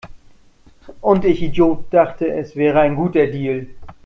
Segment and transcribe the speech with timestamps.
[1.01, 3.67] Und ich Idiot dachte, es wäre ein guter Deal!